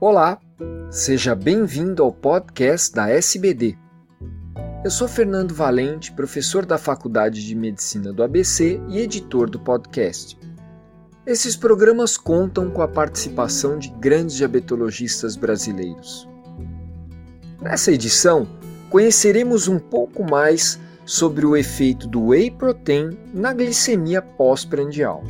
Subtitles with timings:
[0.00, 0.38] Olá,
[0.92, 3.76] seja bem-vindo ao podcast da SBD.
[4.84, 10.38] Eu sou Fernando Valente, professor da Faculdade de Medicina do ABC e editor do podcast.
[11.26, 16.28] Esses programas contam com a participação de grandes diabetologistas brasileiros.
[17.60, 18.46] Nessa edição,
[18.90, 25.24] conheceremos um pouco mais sobre o efeito do whey protein na glicemia pós-prandial.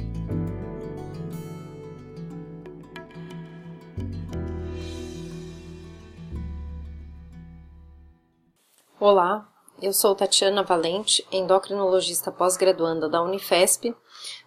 [9.10, 9.48] Olá,
[9.80, 13.96] eu sou Tatiana Valente, endocrinologista pós-graduanda da Unifesp.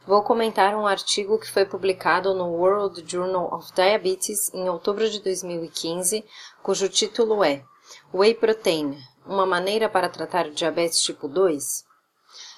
[0.05, 5.19] Vou comentar um artigo que foi publicado no World Journal of Diabetes em outubro de
[5.19, 6.23] 2015,
[6.61, 7.63] cujo título é
[8.13, 11.83] Whey Protein, uma maneira para tratar diabetes tipo 2?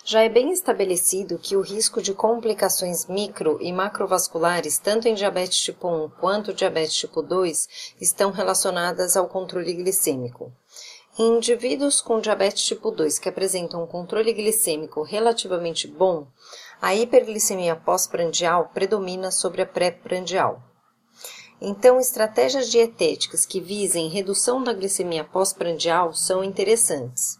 [0.04, 5.60] Já é bem estabelecido que o risco de complicações micro e macrovasculares, tanto em diabetes
[5.60, 10.52] tipo 1 quanto diabetes tipo 2, estão relacionadas ao controle glicêmico.
[11.16, 16.26] Em indivíduos com diabetes tipo 2 que apresentam um controle glicêmico relativamente bom,
[16.82, 20.64] a hiperglicemia pós-prandial predomina sobre a pré-prandial.
[21.62, 27.38] Então, estratégias dietéticas que visem redução da glicemia pós-prandial são interessantes.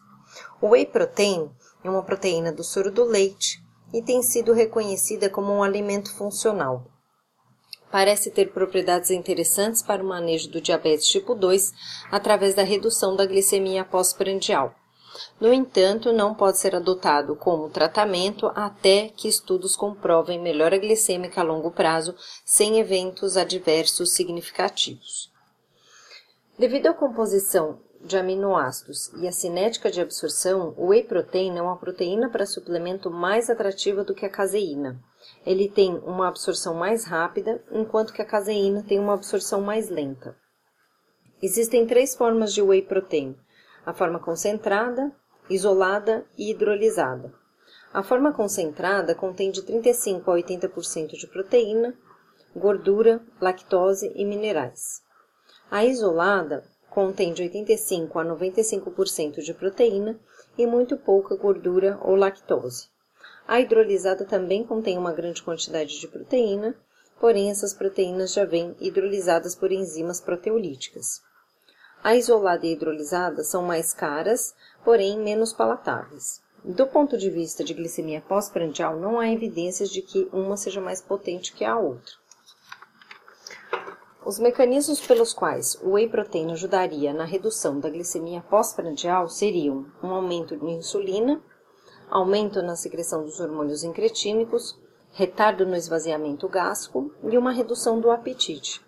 [0.62, 1.50] O whey protein
[1.84, 3.60] é uma proteína do soro do leite
[3.92, 6.93] e tem sido reconhecida como um alimento funcional
[7.94, 11.72] parece ter propriedades interessantes para o manejo do diabetes tipo 2
[12.10, 14.74] através da redução da glicemia pós-prandial.
[15.40, 21.44] No entanto, não pode ser adotado como tratamento até que estudos comprovem melhora glicêmica a
[21.44, 25.32] longo prazo sem eventos adversos significativos.
[26.58, 31.78] Devido à composição de aminoácidos e à cinética de absorção, o whey protein é uma
[31.78, 35.02] proteína para suplemento mais atrativa do que a caseína
[35.46, 40.38] ele tem uma absorção mais rápida, enquanto que a caseína tem uma absorção mais lenta.
[41.42, 43.36] Existem três formas de whey protein:
[43.86, 45.12] a forma concentrada,
[45.50, 47.34] isolada e hidrolisada.
[47.94, 51.94] A forma concentrada contém de 35 a 80% de proteína,
[52.56, 55.02] gordura, lactose e minerais.
[55.70, 60.20] A isolada contém de 85 a 95% de proteína
[60.56, 62.88] e muito pouca gordura ou lactose.
[63.48, 66.76] A hidrolisada também contém uma grande quantidade de proteína,
[67.20, 71.22] porém essas proteínas já vêm hidrolisadas por enzimas proteolíticas.
[72.04, 74.54] A isolada e a hidrolisada são mais caras,
[74.86, 76.44] porém menos palatáveis.
[76.64, 81.02] Do ponto de vista de glicemia pós-prandial, não há evidências de que uma seja mais
[81.02, 82.14] potente que a outra.
[84.26, 90.12] Os mecanismos pelos quais o whey protein ajudaria na redução da glicemia pós-prandial seriam um
[90.12, 91.44] aumento de insulina,
[92.10, 94.80] aumento na secreção dos hormônios incretínicos,
[95.12, 98.82] retardo no esvaziamento gástrico e uma redução do apetite.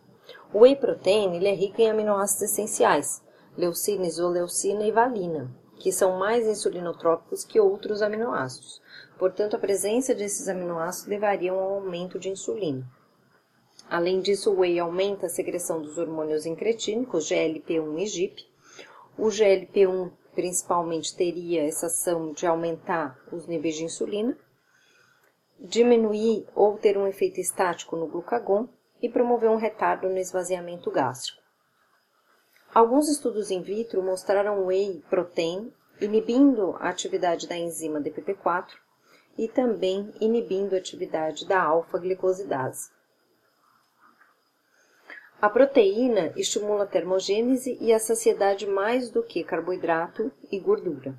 [0.53, 3.21] O whey protein ele é rico em aminoácidos essenciais,
[3.57, 8.81] leucina, isoleucina e valina, que são mais insulinotrópicos que outros aminoácidos.
[9.19, 12.89] Portanto, a presença desses aminoácidos levaria a um aumento de insulina.
[13.89, 18.47] Além disso, o whey aumenta a secreção dos hormônios incretínicos, GLP-1 e GIP.
[19.17, 24.37] O GLP-1 principalmente teria essa ação de aumentar os níveis de insulina,
[25.59, 28.67] diminuir ou ter um efeito estático no glucagon
[29.01, 31.41] e promover um retardo no esvaziamento gástrico.
[32.73, 38.67] Alguns estudos in vitro mostraram whey protein inibindo a atividade da enzima DPP4
[39.37, 42.89] e também inibindo a atividade da alfa-glicosidase.
[45.45, 51.15] A proteína estimula a termogênese e a saciedade mais do que carboidrato e gordura.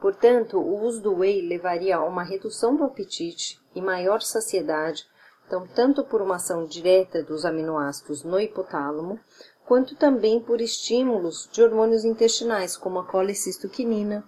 [0.00, 5.04] Portanto, o uso do whey levaria a uma redução do apetite e maior saciedade,
[5.44, 9.18] então, tanto por uma ação direta dos aminoácidos no hipotálamo,
[9.66, 14.22] quanto também por estímulos de hormônios intestinais, como a colecistoquinina,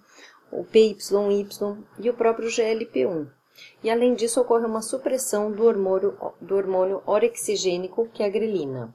[0.51, 0.97] o PYY
[1.97, 3.29] e o próprio GLP-1.
[3.81, 8.93] E além disso, ocorre uma supressão do hormônio, do hormônio orexigênico, que é a grelina.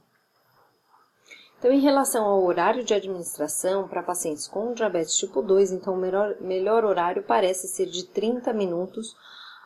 [1.59, 5.97] Então, em relação ao horário de administração para pacientes com diabetes tipo 2, então o
[5.97, 9.13] melhor, melhor horário parece ser de 30 minutos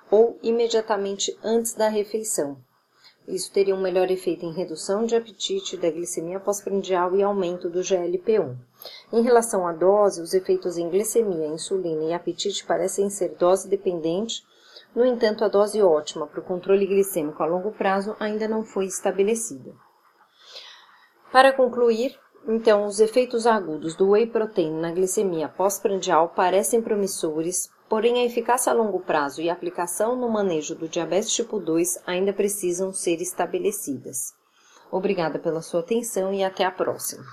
[0.09, 2.57] ou imediatamente antes da refeição.
[3.27, 7.81] Isso teria um melhor efeito em redução de apetite, da glicemia pós-prandial e aumento do
[7.81, 8.57] GLP-1.
[9.11, 14.43] Em relação à dose, os efeitos em glicemia, insulina e apetite parecem ser dose dependente.
[14.95, 18.85] No entanto, a dose ótima para o controle glicêmico a longo prazo ainda não foi
[18.85, 19.71] estabelecida.
[21.33, 22.15] Para concluir,
[22.47, 28.71] então, os efeitos agudos do whey protein na glicemia pós-prandial parecem promissores, porém a eficácia
[28.71, 33.19] a longo prazo e a aplicação no manejo do diabetes tipo 2 ainda precisam ser
[33.19, 34.35] estabelecidas.
[34.91, 37.23] Obrigada pela sua atenção e até a próxima.